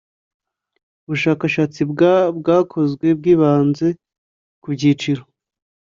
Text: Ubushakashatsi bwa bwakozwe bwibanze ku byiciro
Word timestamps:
Ubushakashatsi 1.05 1.81
bwa 1.91 2.15
bwakozwe 2.37 3.07
bwibanze 3.19 3.87
ku 4.61 4.67
byiciro 4.75 5.23